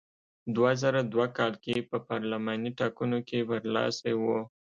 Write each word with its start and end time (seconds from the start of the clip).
دوه 0.55 0.71
زره 0.81 1.01
دوه 1.13 1.27
کال 1.37 1.53
کې 1.63 1.87
په 1.89 1.97
پارلماني 2.09 2.69
ټاکنو 2.79 3.19
کې 3.27 3.47
برلاسی 3.49 4.13
و. 4.21 4.25